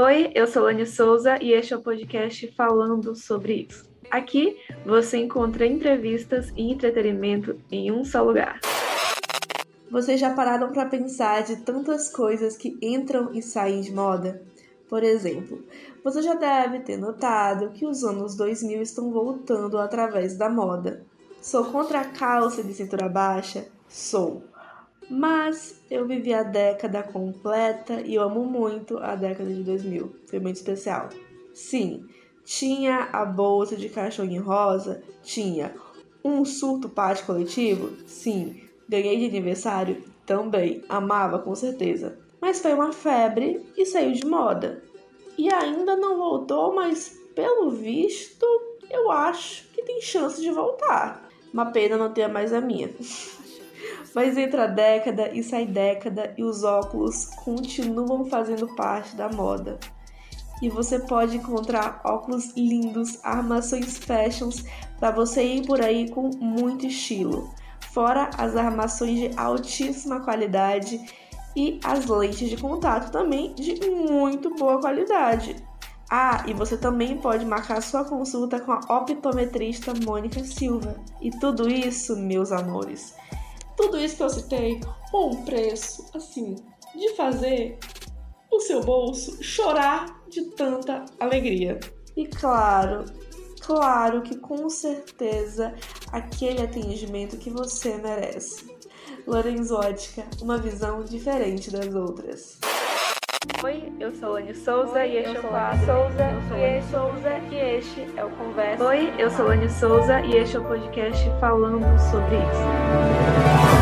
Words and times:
Oi, 0.00 0.30
eu 0.32 0.46
sou 0.46 0.62
Lani 0.62 0.86
Souza 0.86 1.42
e 1.42 1.52
este 1.52 1.74
é 1.74 1.76
o 1.76 1.82
podcast 1.82 2.46
falando 2.56 3.16
sobre 3.16 3.66
isso. 3.68 3.84
Aqui 4.08 4.56
você 4.86 5.16
encontra 5.16 5.66
entrevistas 5.66 6.52
e 6.56 6.70
entretenimento 6.70 7.58
em 7.68 7.90
um 7.90 8.04
só 8.04 8.22
lugar. 8.22 8.60
Vocês 9.90 10.20
já 10.20 10.32
pararam 10.32 10.70
para 10.70 10.86
pensar 10.86 11.42
de 11.42 11.56
tantas 11.64 12.08
coisas 12.08 12.56
que 12.56 12.78
entram 12.80 13.34
e 13.34 13.42
saem 13.42 13.80
de 13.80 13.92
moda? 13.92 14.40
Por 14.88 15.02
exemplo, 15.02 15.64
você 16.04 16.22
já 16.22 16.34
deve 16.34 16.78
ter 16.78 16.96
notado 16.96 17.70
que 17.70 17.84
os 17.84 18.04
anos 18.04 18.36
2000 18.36 18.80
estão 18.80 19.10
voltando 19.10 19.78
através 19.78 20.38
da 20.38 20.48
moda. 20.48 21.04
Sou 21.42 21.64
contra 21.72 22.02
a 22.02 22.04
calça 22.04 22.62
de 22.62 22.72
cintura 22.72 23.08
baixa? 23.08 23.66
Sou. 23.88 24.44
Mas 25.10 25.80
eu 25.90 26.06
vivi 26.06 26.34
a 26.34 26.42
década 26.42 27.02
completa 27.02 28.00
e 28.02 28.14
eu 28.14 28.22
amo 28.22 28.44
muito 28.44 28.98
a 28.98 29.14
década 29.14 29.52
de 29.52 29.62
2000. 29.62 30.14
Foi 30.26 30.38
muito 30.38 30.56
especial. 30.56 31.08
Sim, 31.54 32.06
tinha 32.44 33.08
a 33.12 33.24
bolsa 33.24 33.76
de 33.76 33.88
cachorrinho 33.88 34.42
rosa? 34.42 35.02
Tinha. 35.22 35.74
Um 36.24 36.44
surto 36.44 36.88
pátio 36.88 37.26
coletivo? 37.26 37.90
Sim. 38.06 38.62
Ganhei 38.88 39.18
de 39.18 39.26
aniversário? 39.26 40.02
Também. 40.26 40.82
Amava, 40.88 41.38
com 41.38 41.54
certeza. 41.54 42.18
Mas 42.40 42.60
foi 42.60 42.74
uma 42.74 42.92
febre 42.92 43.64
e 43.76 43.84
saiu 43.86 44.12
de 44.12 44.26
moda. 44.26 44.82
E 45.36 45.52
ainda 45.52 45.96
não 45.96 46.16
voltou, 46.16 46.74
mas 46.74 47.18
pelo 47.34 47.70
visto, 47.70 48.46
eu 48.90 49.10
acho 49.10 49.68
que 49.68 49.82
tem 49.82 50.00
chance 50.00 50.40
de 50.40 50.50
voltar. 50.50 51.28
Uma 51.52 51.66
pena 51.66 51.96
não 51.96 52.12
ter 52.12 52.28
mais 52.28 52.52
a 52.52 52.60
minha. 52.60 52.90
Mas 54.14 54.36
entra 54.36 54.66
década 54.66 55.30
e 55.32 55.42
sai 55.42 55.66
década 55.66 56.34
e 56.36 56.42
os 56.42 56.64
óculos 56.64 57.26
continuam 57.44 58.24
fazendo 58.26 58.74
parte 58.74 59.14
da 59.14 59.28
moda. 59.28 59.78
E 60.60 60.68
você 60.68 60.98
pode 60.98 61.36
encontrar 61.36 62.00
óculos 62.04 62.52
lindos, 62.56 63.18
armações 63.22 63.96
fashions 63.96 64.64
para 64.98 65.12
você 65.12 65.42
ir 65.42 65.66
por 65.66 65.80
aí 65.80 66.10
com 66.10 66.30
muito 66.40 66.86
estilo. 66.86 67.54
Fora 67.92 68.30
as 68.36 68.56
armações 68.56 69.18
de 69.18 69.30
altíssima 69.36 70.20
qualidade 70.20 71.00
e 71.54 71.78
as 71.84 72.06
lentes 72.06 72.50
de 72.50 72.56
contato 72.56 73.10
também 73.10 73.54
de 73.54 73.88
muito 73.88 74.54
boa 74.54 74.80
qualidade. 74.80 75.56
Ah, 76.10 76.42
e 76.46 76.54
você 76.54 76.76
também 76.76 77.18
pode 77.18 77.44
marcar 77.44 77.82
sua 77.82 78.04
consulta 78.04 78.58
com 78.58 78.72
a 78.72 78.80
optometrista 78.88 79.92
Mônica 80.04 80.42
Silva. 80.42 80.96
E 81.20 81.30
tudo 81.30 81.68
isso, 81.68 82.16
meus 82.16 82.50
amores, 82.50 83.14
tudo 83.78 83.96
isso 83.96 84.16
que 84.16 84.22
eu 84.24 84.28
citei, 84.28 84.80
com 85.12 85.30
um 85.30 85.44
preço, 85.44 86.04
assim, 86.12 86.56
de 86.96 87.14
fazer 87.14 87.78
o 88.50 88.60
seu 88.60 88.80
bolso 88.80 89.40
chorar 89.42 90.20
de 90.28 90.42
tanta 90.50 91.04
alegria. 91.20 91.78
E 92.16 92.26
claro, 92.26 93.04
claro 93.60 94.22
que 94.22 94.36
com 94.36 94.68
certeza 94.68 95.72
aquele 96.10 96.60
atendimento 96.60 97.36
que 97.36 97.50
você 97.50 97.96
merece. 97.98 98.76
Lorenzo 99.24 99.76
Ótica, 99.76 100.26
uma 100.42 100.58
visão 100.58 101.04
diferente 101.04 101.70
das 101.70 101.94
outras. 101.94 102.58
Oi, 103.62 103.92
eu 104.00 104.12
sou 104.16 104.32
Lani 104.32 104.54
Souza 104.54 104.98
Oi, 104.98 105.08
e 105.08 105.16
este 105.18 105.36
é 105.36 105.40
o 105.40 105.42
quadro. 105.44 105.86
Souza, 105.86 106.30
eu 106.30 106.48
sou 106.48 106.58
este 107.78 108.08
é 108.16 108.24
o 108.24 108.30
Conversa. 108.30 108.84
Oi, 108.84 109.12
eu 109.18 109.30
sou 109.30 109.46
Lani 109.46 109.70
Souza 109.70 110.20
e 110.22 110.36
este 110.36 110.56
é 110.56 110.58
o 110.58 110.64
podcast 110.64 111.30
falando 111.38 111.86
sobre 112.10 112.36
isso. 112.36 113.77